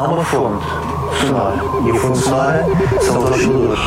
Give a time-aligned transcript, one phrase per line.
[0.00, 0.64] há uma fonte
[1.20, 1.56] sonora.
[1.84, 2.64] E a fonte sonora
[3.02, 3.80] são os osciladores.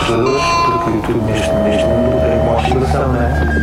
[0.00, 0.42] Osciladores,
[0.82, 3.62] porque tudo neste, neste mundo é uma oscilação, não é?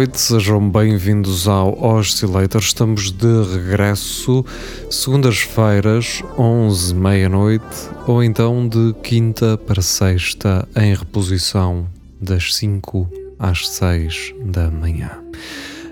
[0.00, 2.62] Noite, sejam bem-vindos ao Oscillator.
[2.62, 4.42] Estamos de regresso
[4.88, 11.86] segundas-feiras, 11, meia-noite, ou então de quinta para sexta, em reposição
[12.18, 15.10] das 5 às 6 da manhã.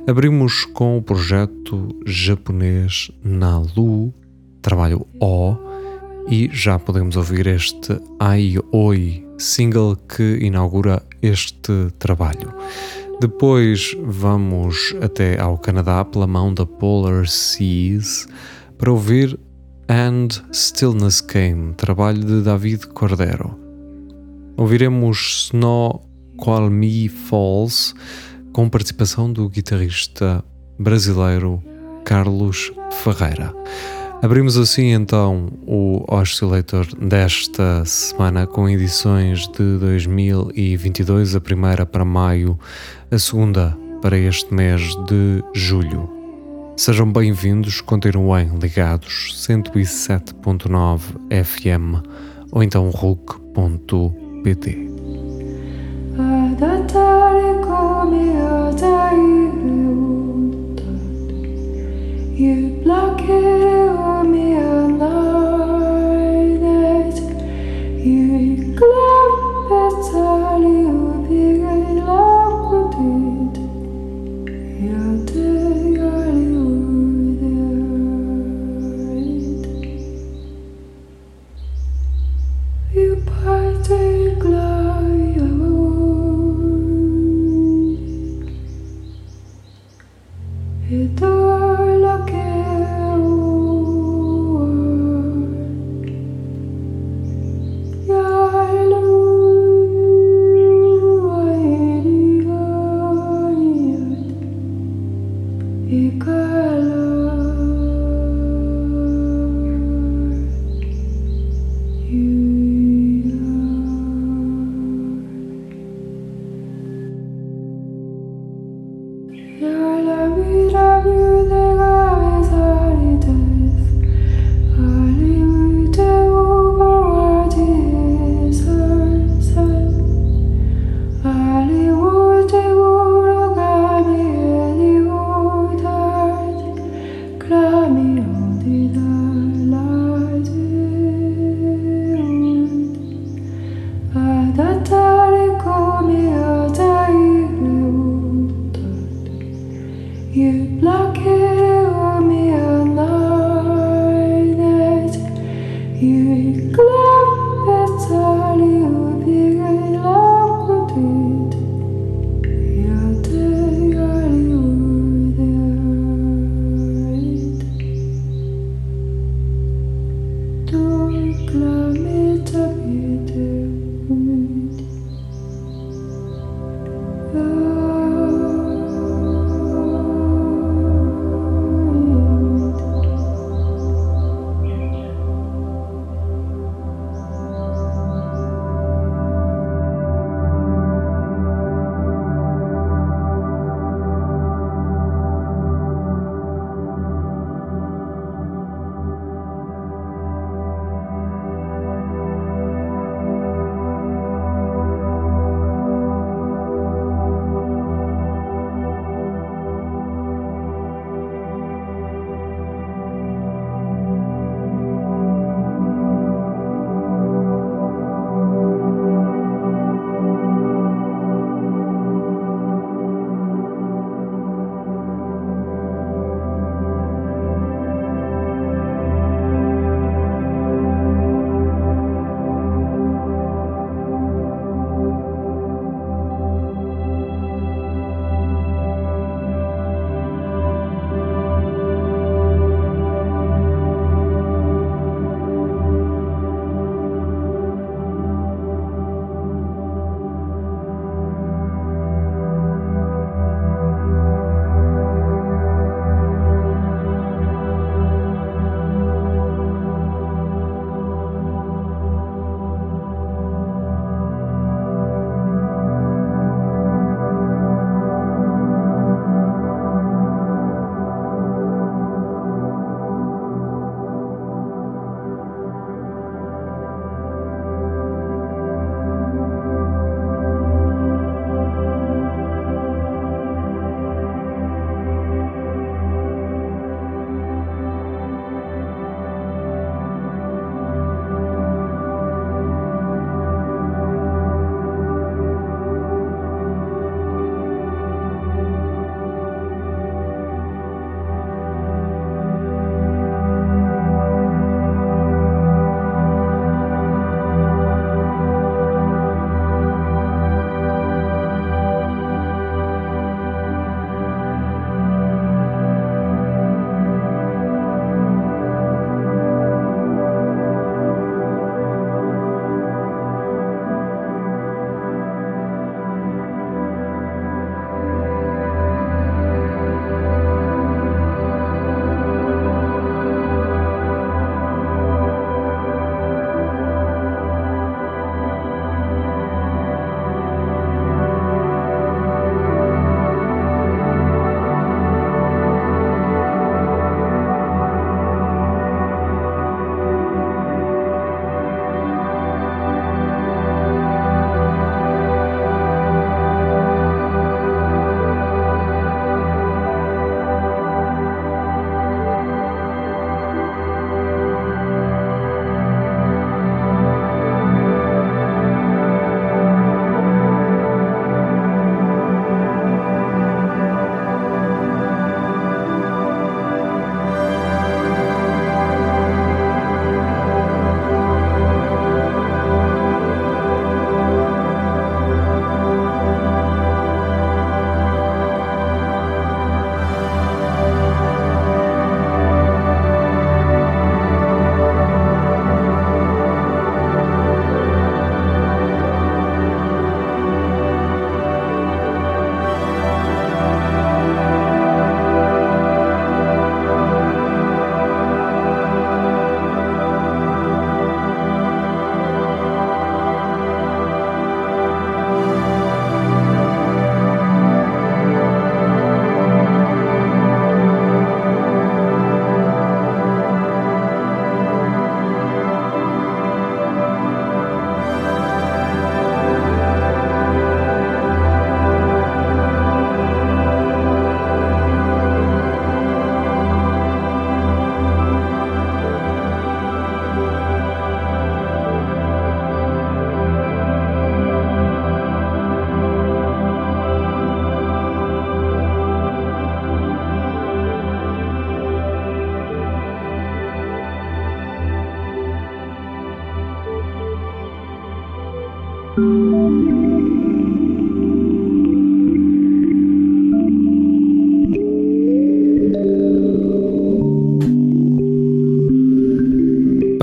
[0.06, 4.14] Abrimos com o projeto japonês Nalu,
[4.62, 5.54] trabalho O,
[6.30, 12.54] e já podemos ouvir este Ai Oi, single que inaugura este trabalho.
[13.20, 18.28] Depois vamos até ao Canadá pela mão da Polar Seas
[18.78, 19.36] para ouvir
[19.88, 23.58] And Stillness Came, trabalho de David Cordero.
[24.56, 27.92] Ouviremos Snow Qual Me Falls
[28.52, 30.44] com participação do guitarrista
[30.78, 31.60] brasileiro
[32.04, 33.52] Carlos Ferreira.
[34.20, 42.58] Abrimos assim então o Oscillator desta semana com edições de 2022, a primeira para maio,
[43.12, 46.10] a segunda para este mês de julho.
[46.76, 51.00] Sejam bem-vindos, continuem ligados 107.9
[51.44, 52.04] FM
[52.50, 54.88] ou então RUC.pt.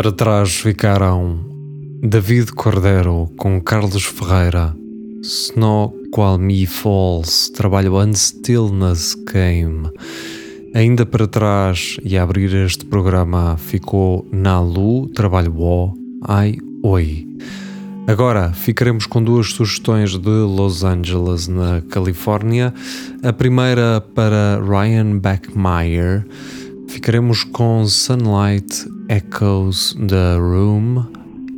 [0.05, 1.39] Para trás ficaram
[2.03, 4.77] David Cordero com Carlos Ferreira,
[5.23, 9.89] Snow Qual Me Falls, trabalho And Stillness Game.
[10.75, 17.27] Ainda para trás e a abrir este programa ficou Nalu, trabalho O, Ai Oi.
[18.07, 22.71] Agora ficaremos com duas sugestões de Los Angeles, na Califórnia.
[23.23, 26.27] A primeira para Ryan Beckmeyer.
[26.95, 31.05] Ficaremos com Sunlight Echoes the Room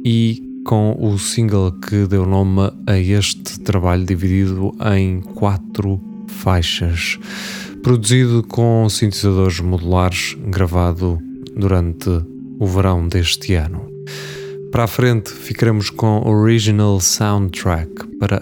[0.03, 7.19] e com o single que deu nome a este trabalho, dividido em quatro faixas.
[7.83, 11.19] Produzido com sintetizadores modulares, gravado
[11.55, 12.09] durante
[12.59, 13.87] o verão deste ano.
[14.71, 18.41] Para a frente ficaremos com Original Soundtrack para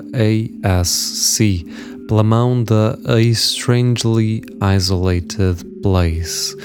[0.63, 1.65] ASC,
[2.07, 4.41] pela mão da A Strangely
[4.75, 6.55] Isolated Place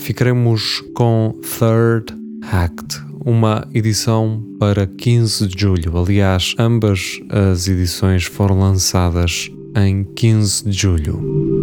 [0.00, 2.12] ficaremos com Third
[2.50, 5.96] Act, uma edição para 15 de julho.
[5.96, 11.59] Aliás, ambas as edições foram lançadas em 15 de julho.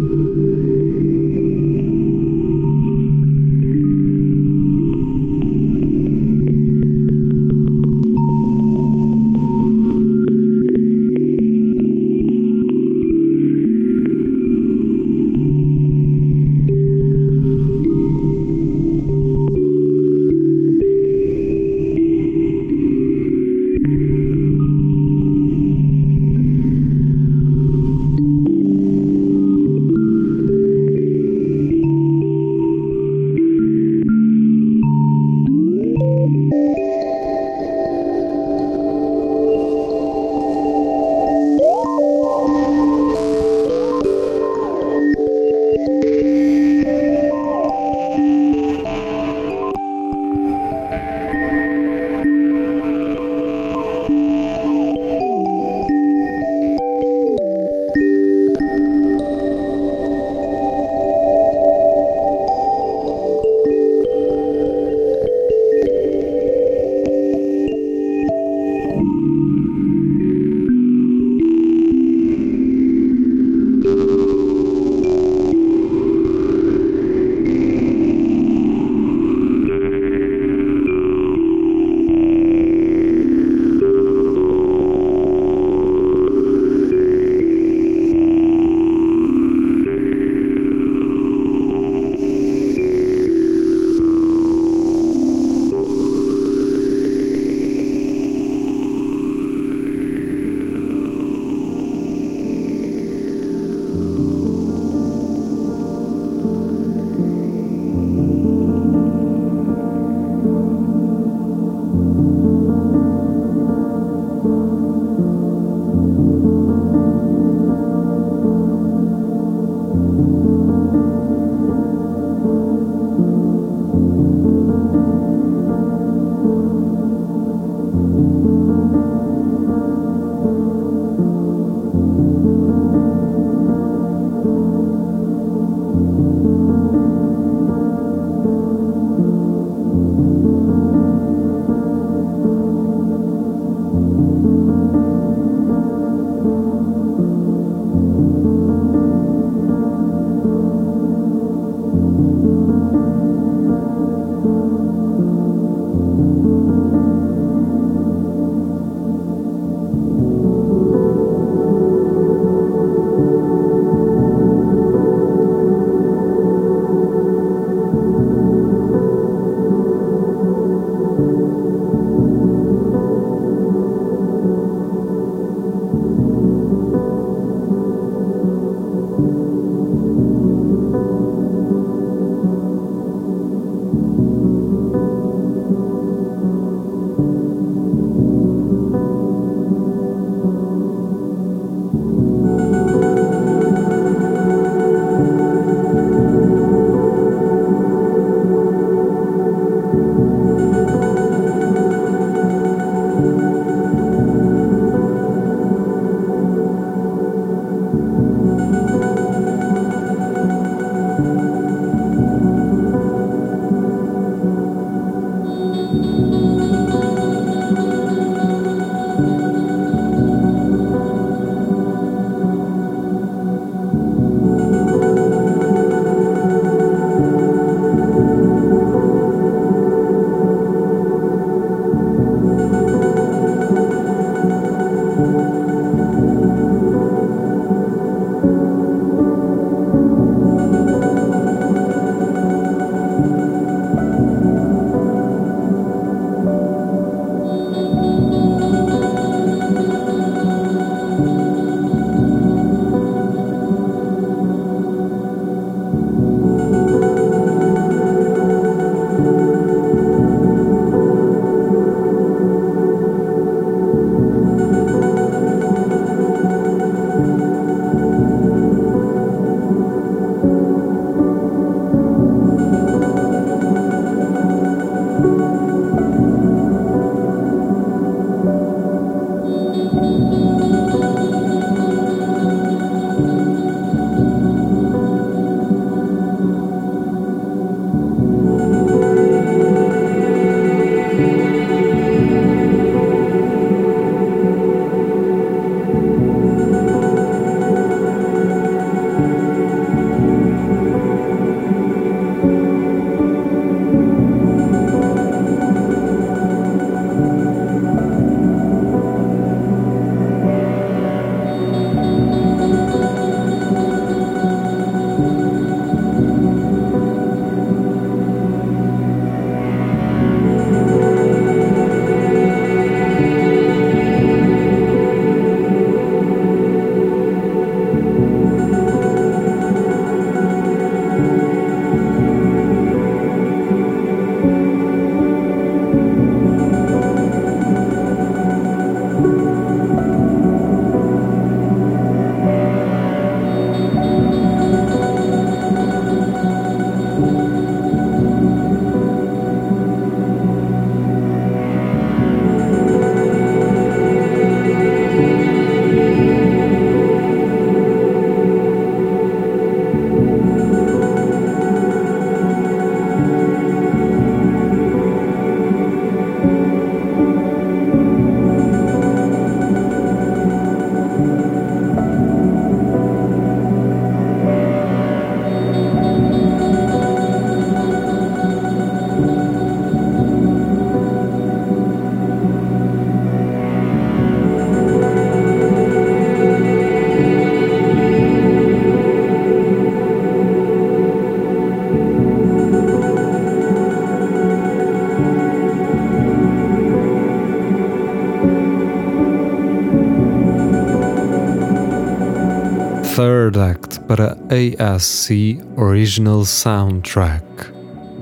[403.18, 407.44] Third Act para ASC Original Soundtrack,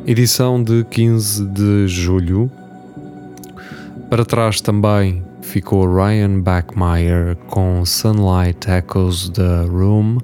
[0.06, 2.50] edição de 15 de julho.
[4.08, 10.16] Para trás também ficou Ryan Backmeyer com Sunlight Echoes the Room.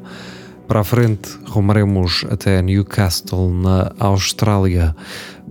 [0.67, 4.97] Para a frente, rumaremos até Newcastle, na Austrália,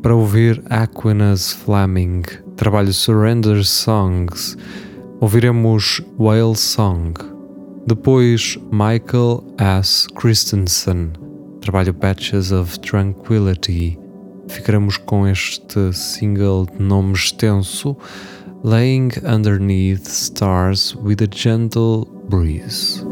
[0.02, 2.24] para ouvir Aquinas Fleming,
[2.56, 4.58] trabalho Surrender Songs.
[5.20, 7.31] Ouviremos Whale Song.
[7.88, 10.08] Depois, Michael S.
[10.16, 11.14] Christensen,
[11.62, 13.98] trabalho Patches of Tranquility.
[14.48, 17.98] Ficaremos com este single de nome extenso.
[18.64, 23.04] laying underneath stars with a gentle breeze.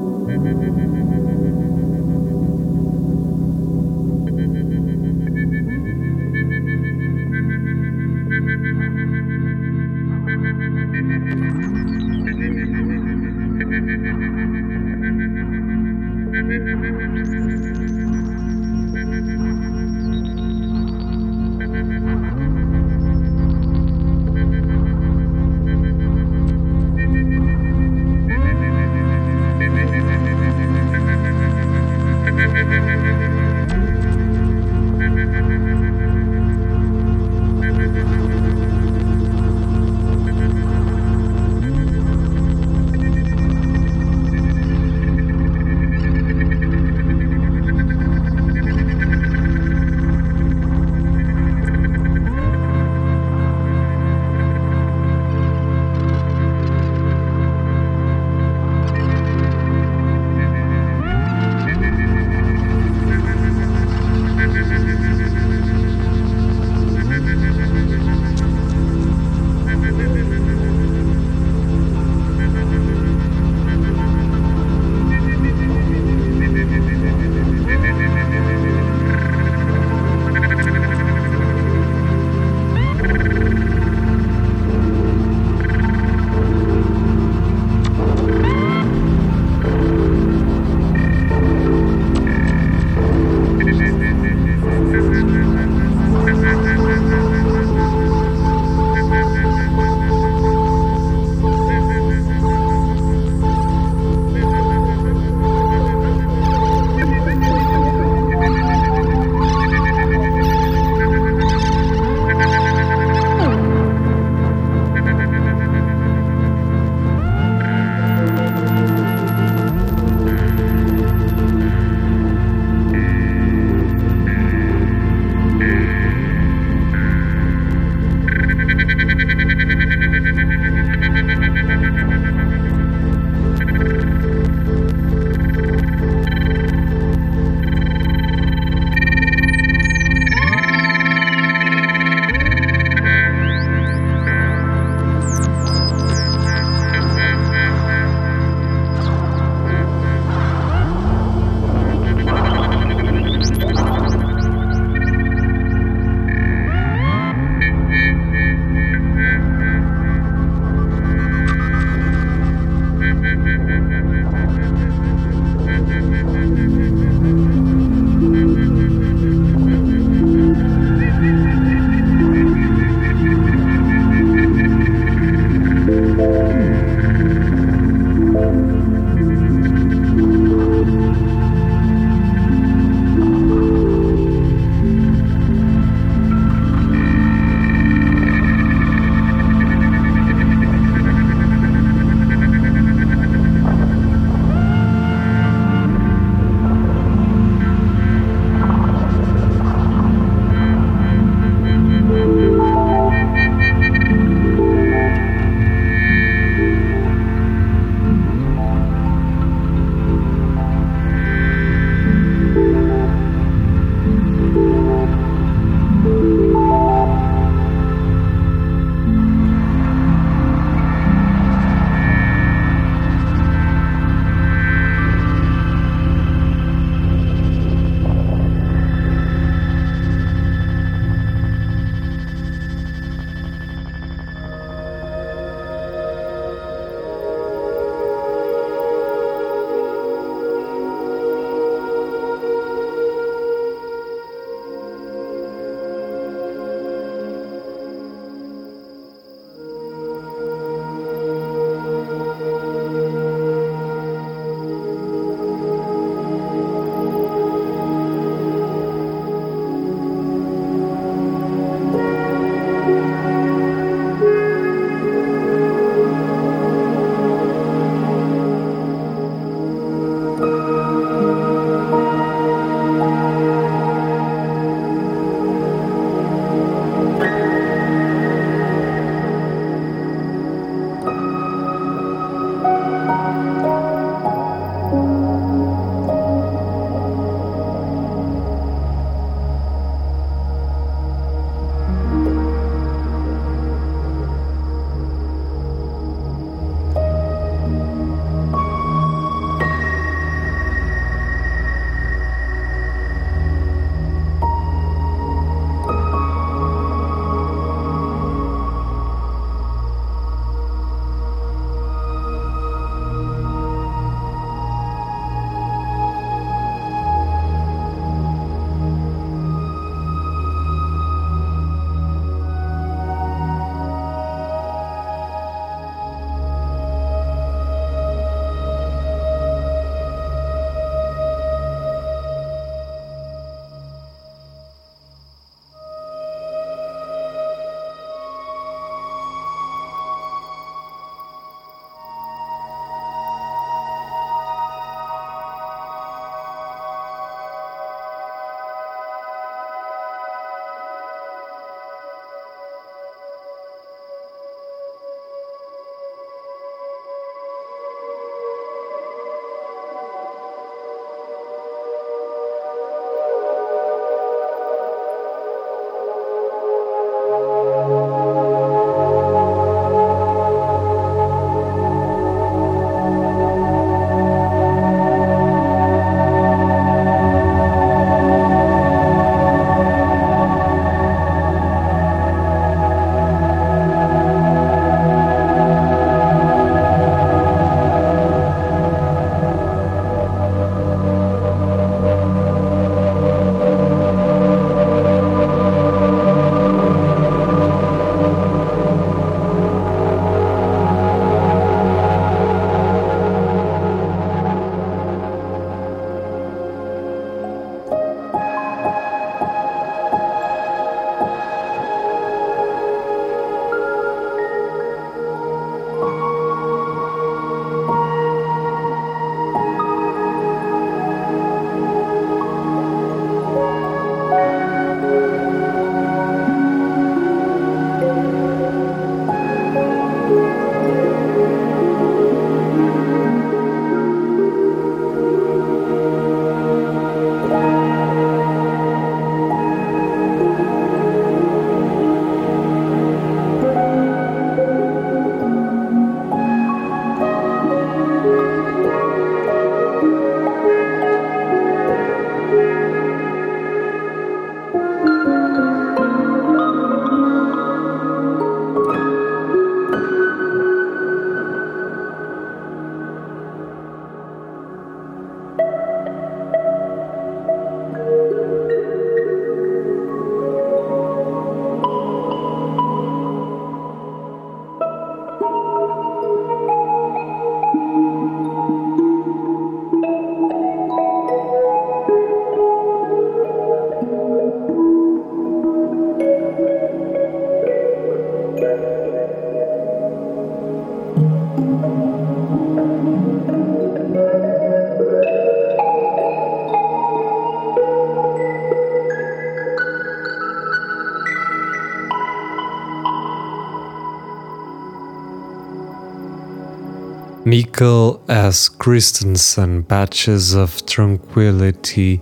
[507.50, 508.70] Mikkel S.
[508.70, 512.22] Christensen, Patches of Tranquility,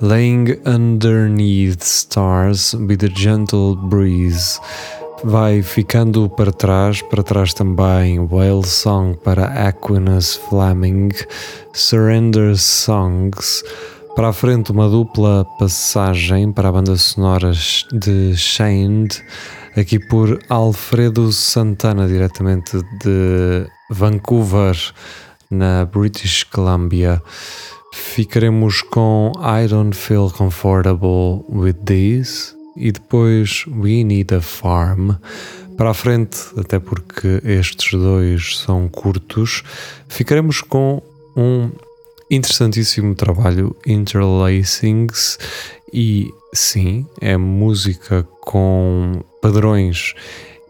[0.00, 4.60] laying underneath stars with a gentle breeze.
[5.24, 11.08] Vai ficando para trás, para trás também Whale Song para Aquinas Fleming,
[11.72, 13.64] Surrender Songs.
[14.14, 17.50] Para a frente, uma dupla passagem para a banda sonora
[17.92, 19.24] de Shamed,
[19.76, 24.76] aqui por Alfredo Santana, diretamente de Vancouver,
[25.50, 27.22] na British Columbia.
[27.92, 35.12] Ficaremos com I Don't Feel Comfortable with This e depois We Need a Farm.
[35.76, 39.62] Para a frente, até porque estes dois são curtos,
[40.08, 41.00] ficaremos com
[41.36, 41.70] um
[42.30, 45.38] interessantíssimo trabalho Interlacings
[45.92, 50.14] e sim, é música com padrões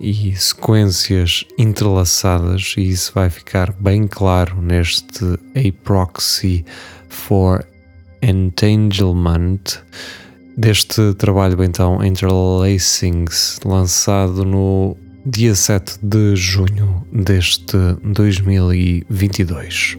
[0.01, 6.65] e sequências entrelaçadas, e isso vai ficar bem claro neste A Proxy
[7.09, 7.65] for
[8.23, 9.61] Entanglement
[10.57, 19.99] deste trabalho, então, Interlacings, lançado no dia 7 de junho deste 2022.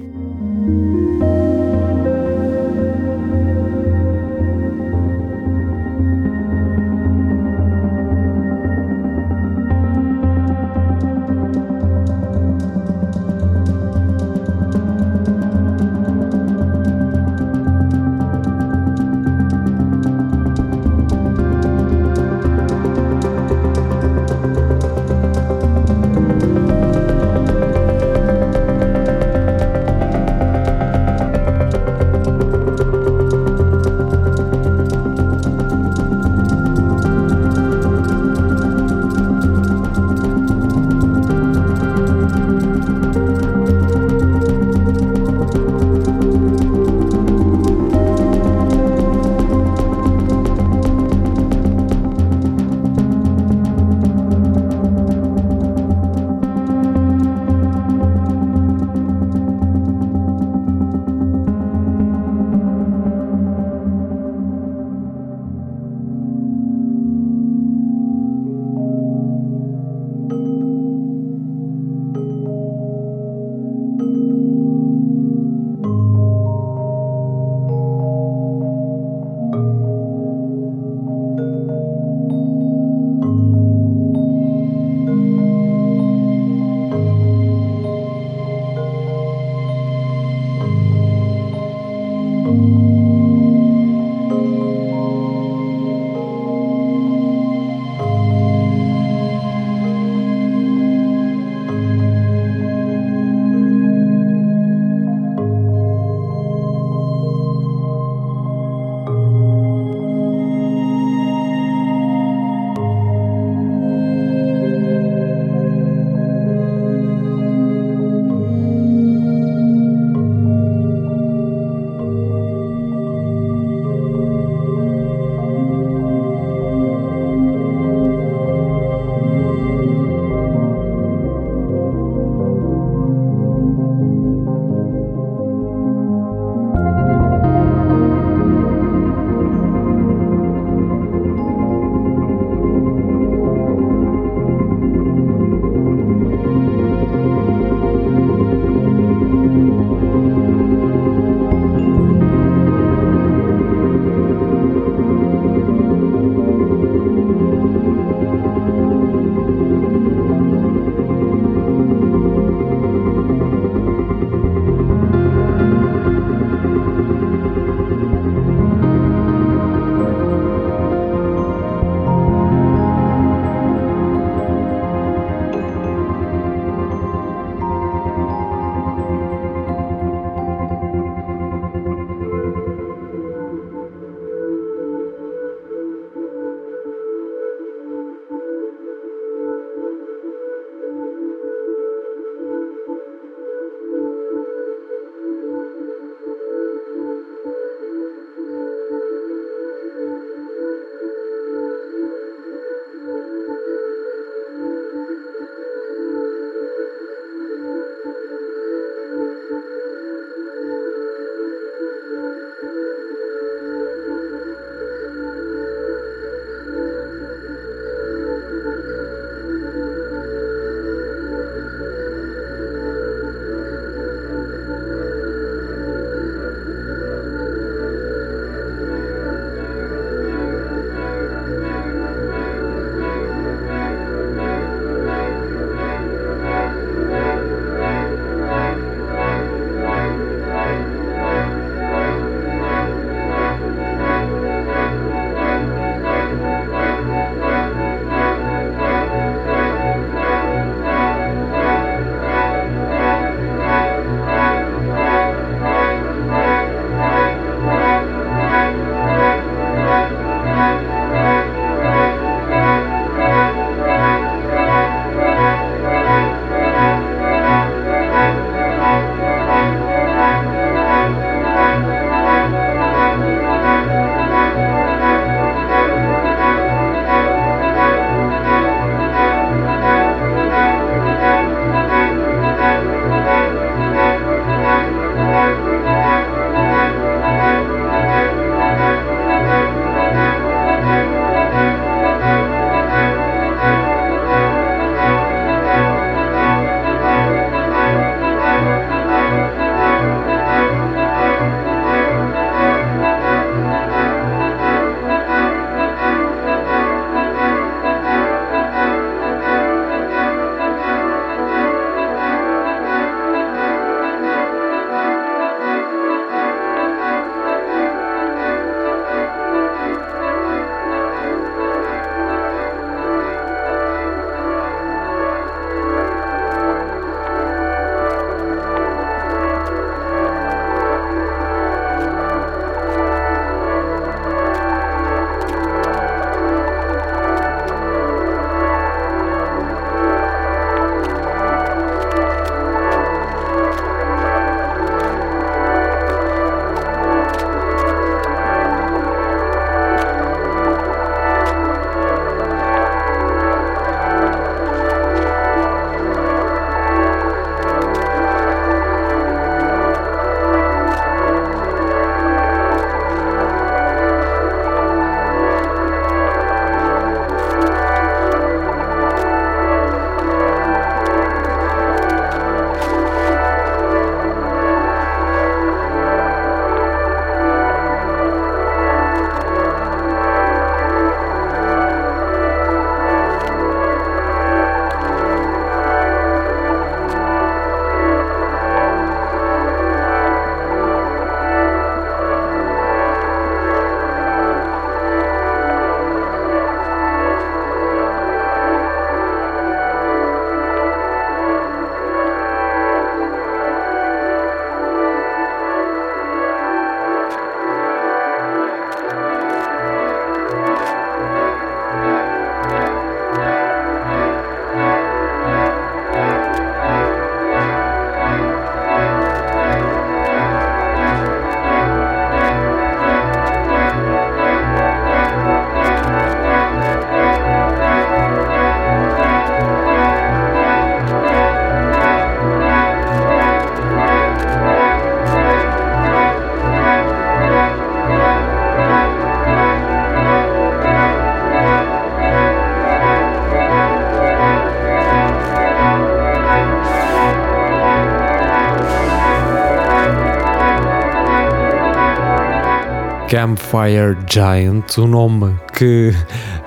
[453.30, 456.11] Campfire Giant, o nome que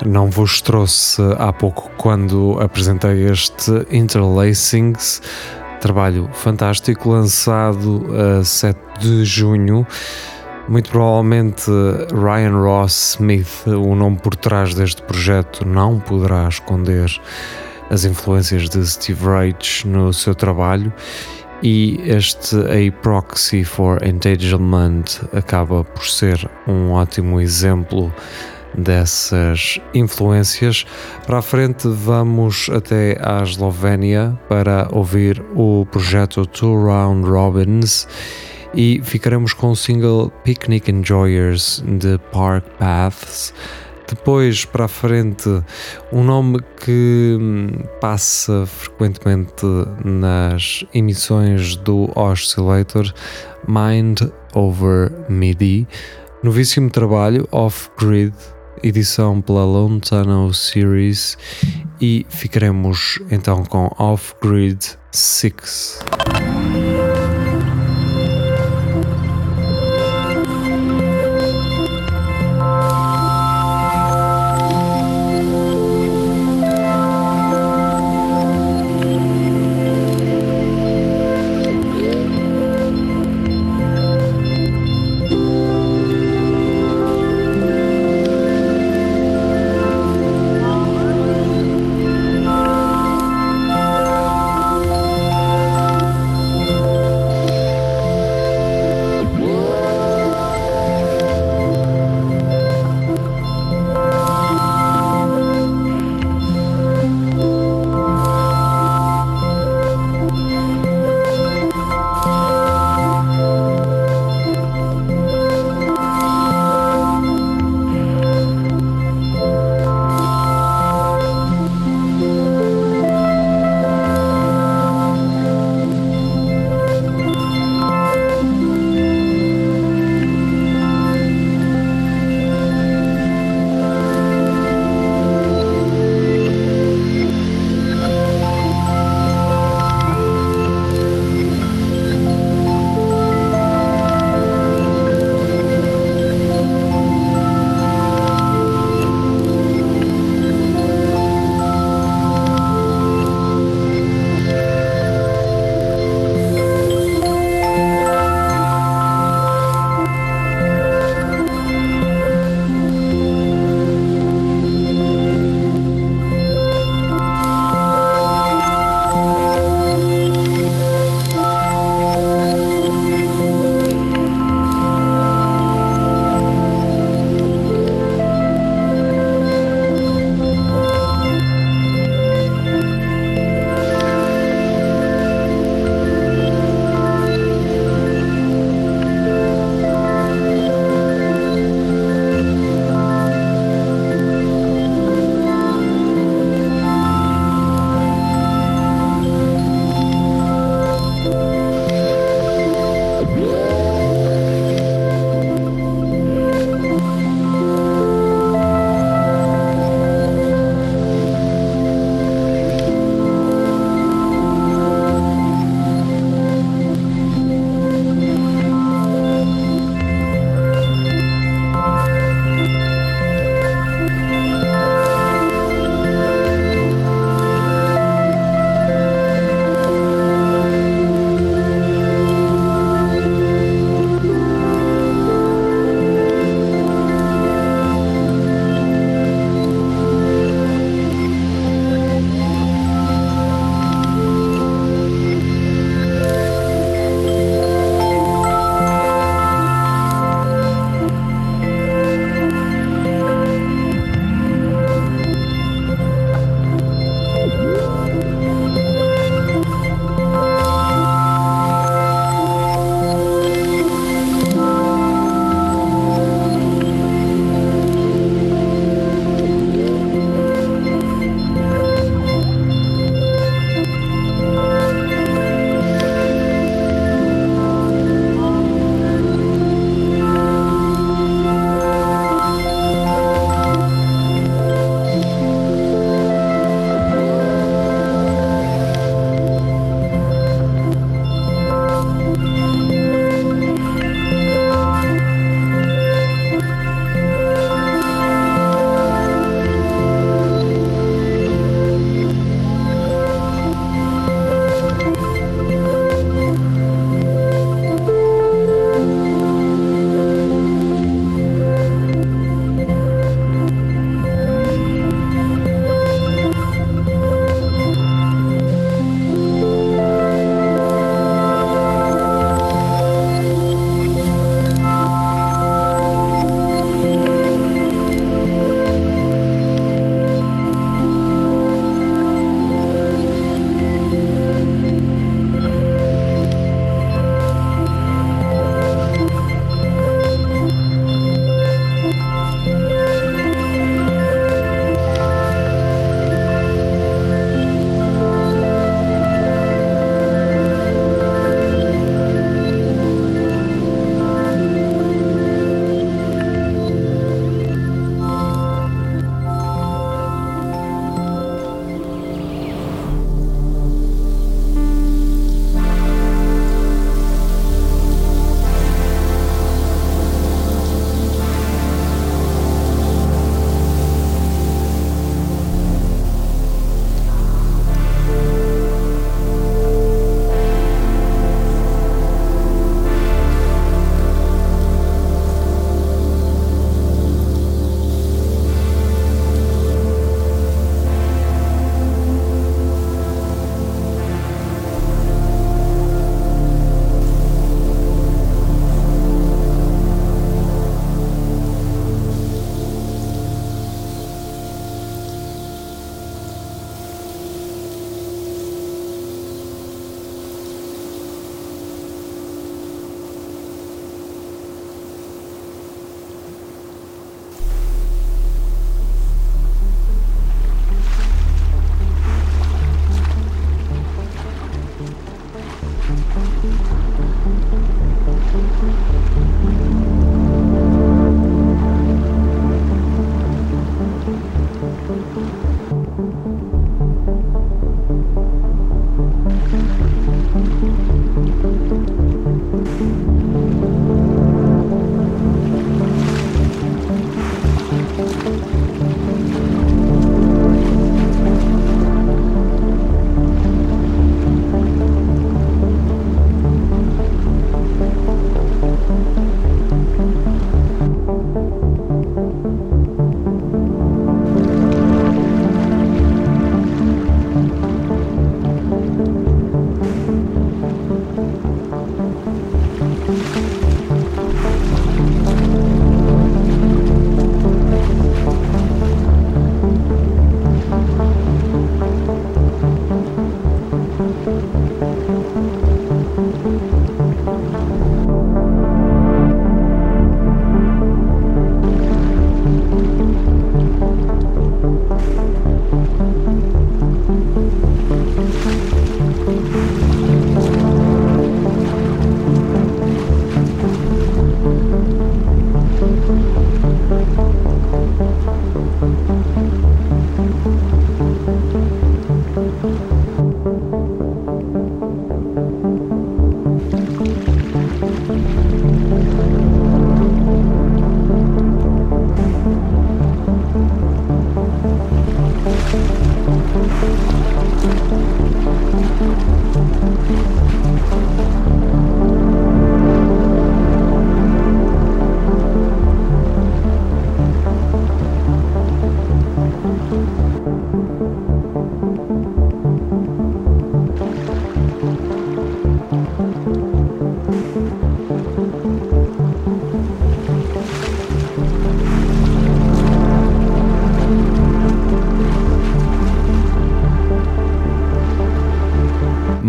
[0.06, 5.20] não vos trouxe há pouco quando apresentei este Interlacings,
[5.80, 8.06] trabalho fantástico lançado
[8.38, 9.84] a 7 de junho.
[10.68, 11.68] Muito provavelmente
[12.12, 17.10] Ryan Ross Smith, o nome por trás deste projeto, não poderá esconder
[17.90, 20.92] as influências de Steve Reich no seu trabalho
[21.62, 28.12] e este A Proxy for Entanglement acaba por ser um ótimo exemplo
[28.76, 30.84] dessas influências.
[31.26, 38.08] Para a frente, vamos até à Eslovénia para ouvir o projeto Two Round Robins
[38.74, 43.52] e ficaremos com o single Picnic Enjoyers de Park Paths.
[44.14, 45.48] Depois para a frente,
[46.12, 49.64] um nome que hum, passa frequentemente
[50.04, 53.10] nas emissões do Oscillator,
[53.66, 54.20] Mind
[54.52, 55.88] Over MIDI,
[56.42, 58.34] novíssimo trabalho Off-Grid,
[58.82, 61.38] edição pela Lone Tunnel Series,
[61.98, 66.00] e ficaremos então com Off-Grid 6.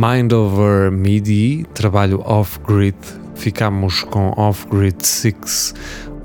[0.05, 2.97] Mind Over MIDI, trabalho off-grid.
[3.35, 5.73] Ficamos com Off-Grid 6,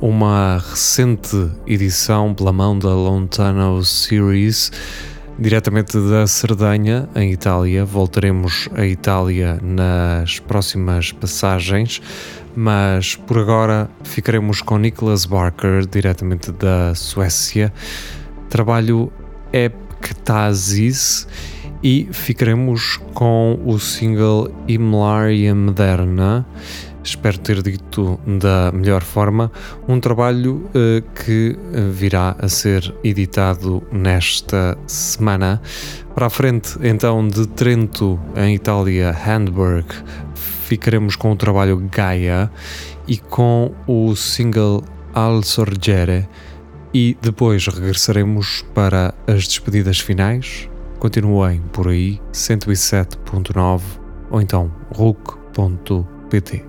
[0.01, 4.73] uma recente edição pela mão da Lontano Series,
[5.39, 7.85] diretamente da Cerdanha, em Itália.
[7.85, 12.03] Voltaremos à Itália nas próximas passagens,
[12.57, 17.73] mas por agora ficaremos com Nicholas Barker, diretamente da Suécia.
[18.51, 19.13] Trabalho
[19.53, 21.29] Epctasis
[21.83, 26.47] e ficaremos com o single Himlaria Moderna.
[27.03, 29.51] Espero ter dito da melhor forma.
[29.89, 31.57] Um trabalho uh, que
[31.91, 35.63] virá a ser editado nesta semana.
[36.15, 39.87] Para a frente, então, de Trento, em Itália, Handburg,
[40.35, 42.51] ficaremos com o trabalho Gaia
[43.07, 46.29] e com o single Al Sorgere.
[46.93, 50.69] E depois regressaremos para as despedidas finais
[50.99, 53.81] Continuem por aí 107.9
[54.31, 56.68] ou então RUC.pt.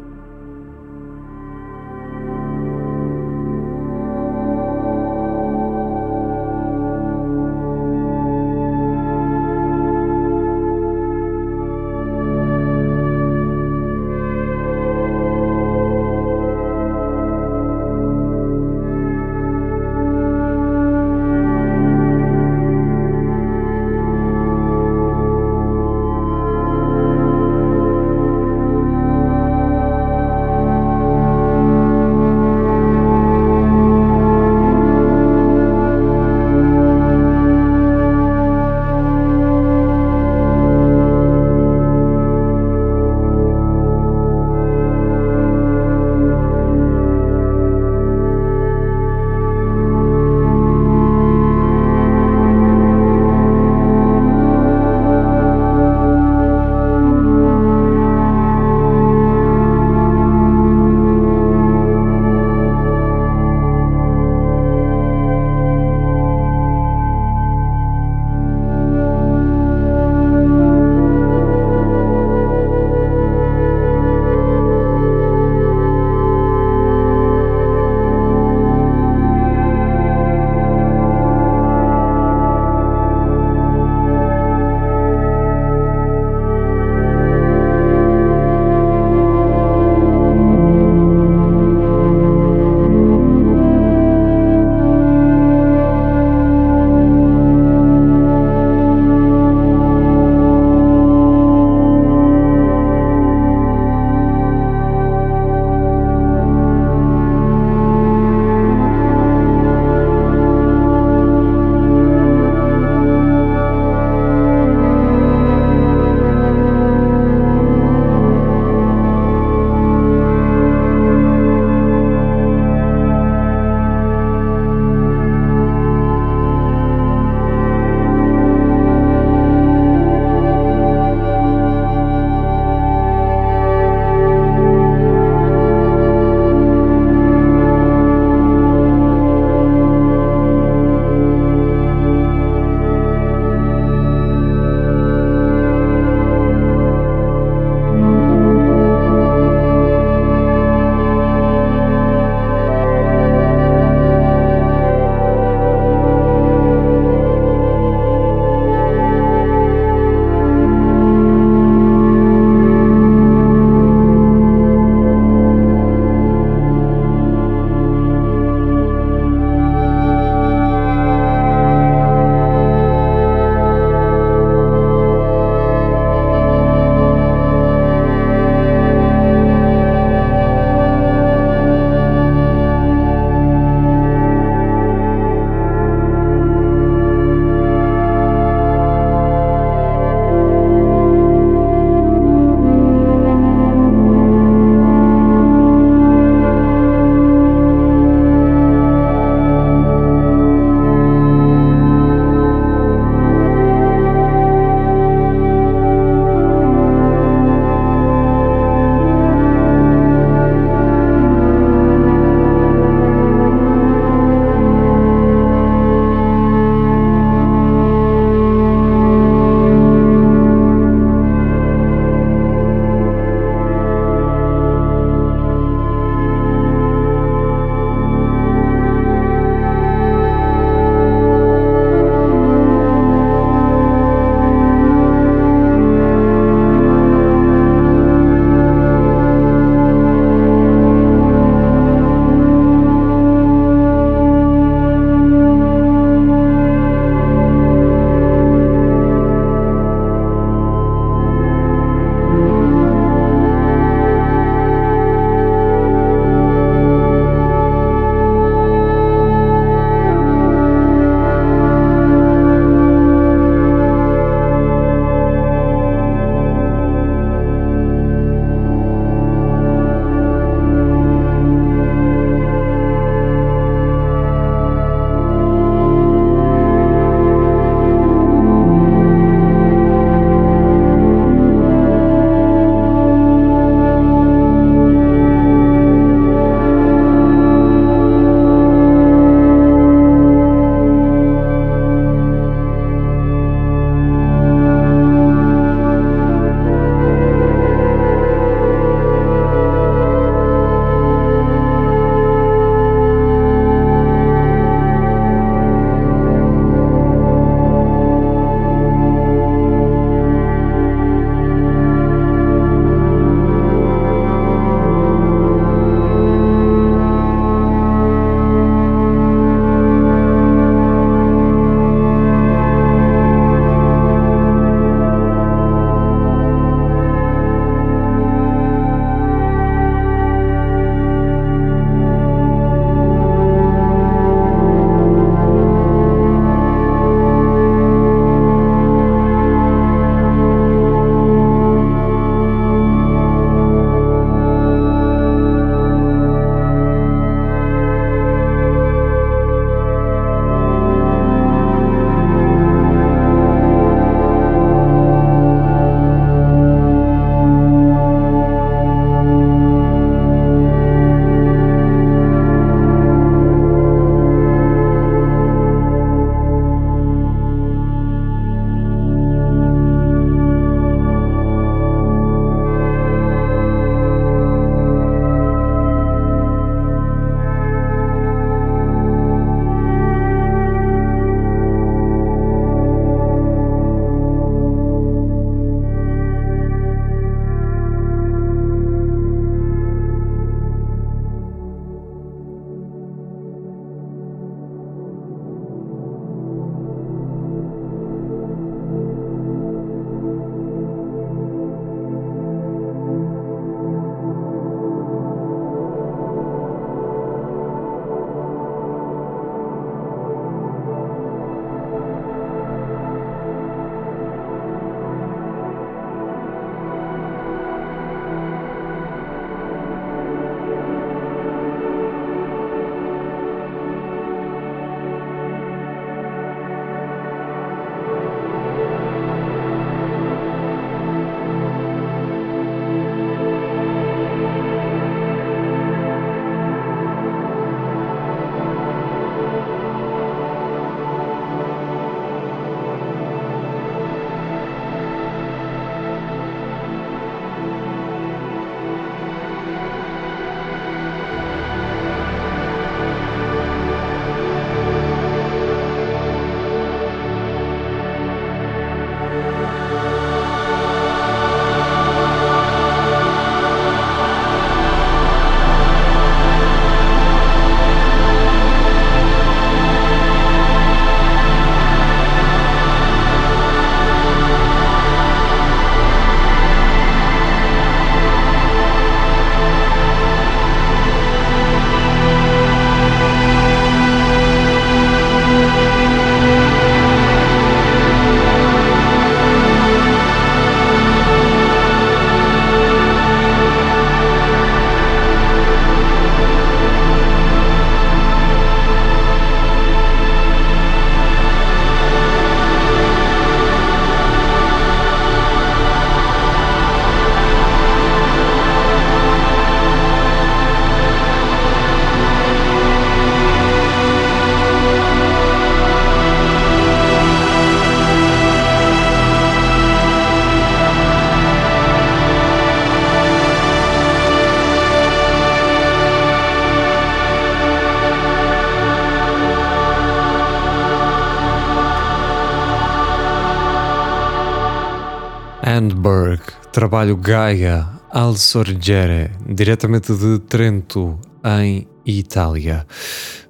[537.00, 542.86] trabalho Gaia al Sorgere, diretamente de Trento, em Itália.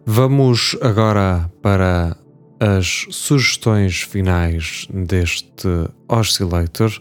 [0.05, 2.15] Vamos agora para
[2.59, 5.67] as sugestões finais deste
[6.07, 6.91] Oscillator.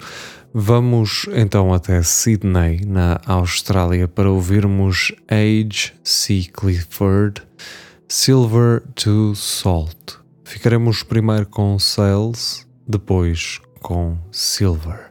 [0.54, 6.46] Vamos então até Sydney, na Austrália, para ouvirmos Age C.
[6.50, 7.42] Clifford,
[8.08, 10.14] Silver to Salt.
[10.44, 15.07] Ficaremos primeiro com Sales, depois com Silver.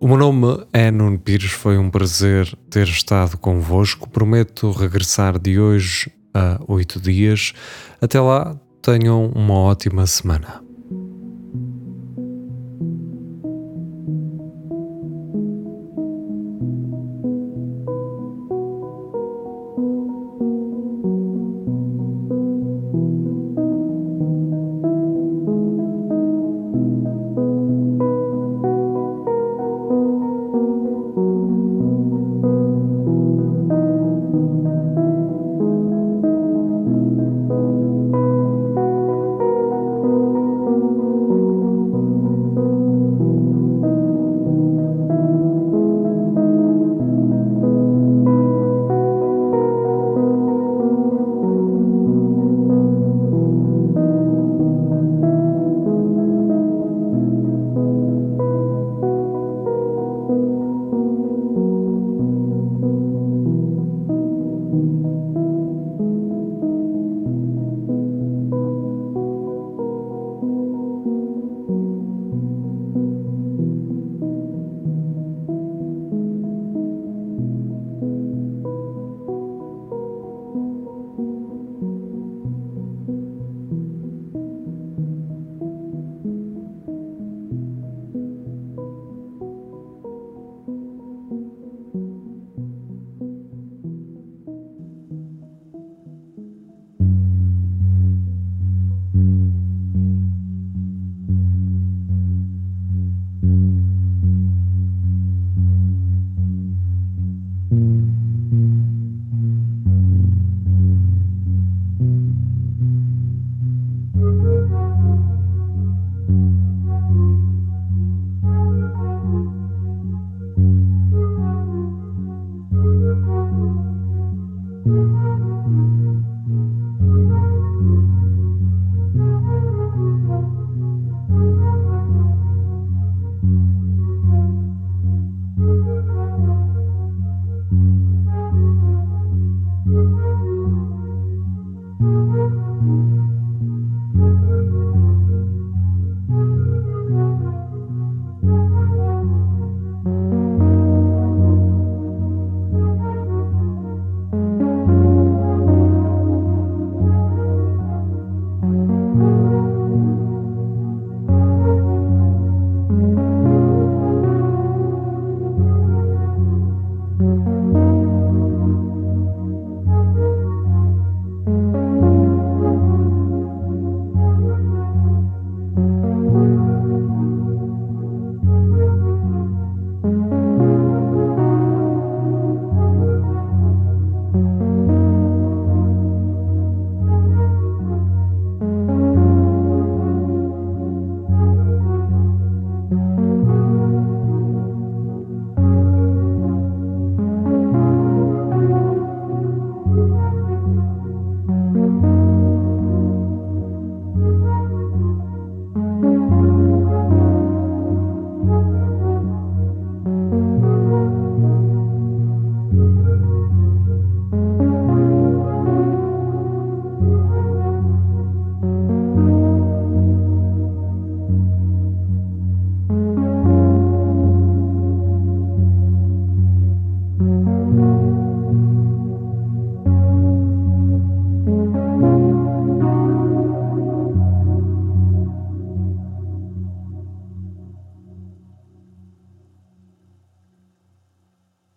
[0.00, 4.08] O meu nome é Nuno Pires, foi um prazer ter estado convosco.
[4.08, 7.52] Prometo regressar de hoje a oito dias.
[8.00, 10.67] Até lá, tenham uma ótima semana.